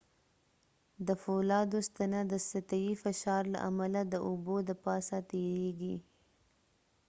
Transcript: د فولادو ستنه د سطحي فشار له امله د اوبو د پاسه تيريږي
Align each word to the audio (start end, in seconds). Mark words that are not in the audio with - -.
د 1.07 1.09
فولادو 1.23 1.79
ستنه 1.89 2.19
د 2.31 2.33
سطحي 2.49 2.93
فشار 3.03 3.43
له 3.53 3.59
امله 3.69 4.01
د 4.07 4.15
اوبو 4.27 4.55
د 4.67 4.71
پاسه 4.85 5.17
تيريږي 5.31 5.95